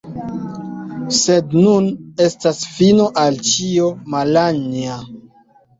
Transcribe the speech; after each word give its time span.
sed 1.17 1.53
nun 1.67 1.91
estas 2.27 2.65
fino 2.79 3.09
al 3.27 3.41
ĉio, 3.53 3.95
Malanja. 4.17 5.03